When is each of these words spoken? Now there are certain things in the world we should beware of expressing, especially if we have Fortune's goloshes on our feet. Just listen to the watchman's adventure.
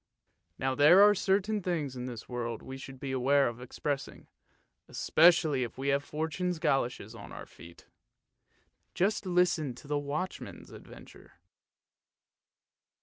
Now 0.57 0.73
there 0.73 1.03
are 1.03 1.13
certain 1.13 1.61
things 1.61 1.95
in 1.95 2.07
the 2.07 2.19
world 2.27 2.63
we 2.63 2.79
should 2.79 2.99
beware 2.99 3.47
of 3.47 3.61
expressing, 3.61 4.25
especially 4.87 5.61
if 5.61 5.77
we 5.77 5.89
have 5.89 6.03
Fortune's 6.03 6.57
goloshes 6.57 7.13
on 7.13 7.31
our 7.31 7.45
feet. 7.45 7.85
Just 8.95 9.27
listen 9.27 9.75
to 9.75 9.87
the 9.87 9.99
watchman's 9.99 10.71
adventure. 10.71 11.33